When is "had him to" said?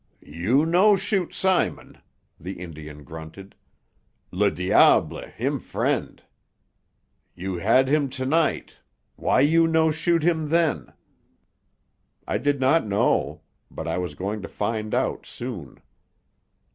7.57-8.25